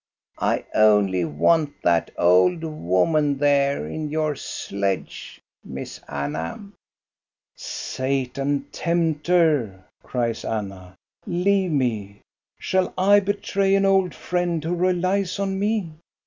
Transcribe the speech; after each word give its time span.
I 0.39 0.65
only 0.73 1.25
want 1.25 1.73
that 1.83 2.09
old 2.17 2.63
woman 2.63 3.37
there 3.37 3.85
in 3.85 4.09
your 4.09 4.35
sledge. 4.35 5.39
Miss 5.63 5.99
Anna." 6.09 6.71
"Satan, 7.55 8.65
tempter," 8.71 9.85
cries 10.01 10.43
Anna, 10.43 10.95
"leave 11.27 11.69
me! 11.71 12.21
Shall 12.59 12.95
I 12.97 13.19
betray 13.19 13.75
an 13.75 13.85
old 13.85 14.15
friend 14.15 14.63
who 14.63 14.73
relies 14.73 15.37
on 15.37 15.59
me.? 15.59 15.91